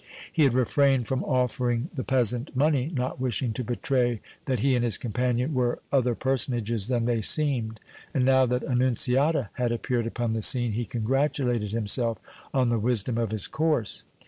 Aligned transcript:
He 0.33 0.45
had 0.45 0.55
refrained 0.55 1.07
from 1.07 1.23
offering 1.23 1.91
the 1.93 2.03
peasant 2.03 2.55
money, 2.55 2.91
not 2.91 3.21
wishing 3.21 3.53
to 3.53 3.63
betray 3.63 4.19
that 4.45 4.61
he 4.61 4.73
and 4.73 4.83
his 4.83 4.97
companion 4.97 5.53
were 5.53 5.77
other 5.91 6.15
personages 6.15 6.87
than 6.87 7.05
they 7.05 7.21
seemed, 7.21 7.79
and 8.11 8.25
now 8.25 8.47
that 8.47 8.63
Annunziata 8.63 9.51
had 9.53 9.71
appeared 9.71 10.07
upon 10.07 10.33
the 10.33 10.41
scene 10.41 10.71
he 10.71 10.85
congratulated 10.85 11.69
himself 11.71 12.17
on 12.51 12.69
the 12.69 12.79
wisdom 12.79 13.19
of 13.19 13.29
his 13.29 13.45
course. 13.47 14.01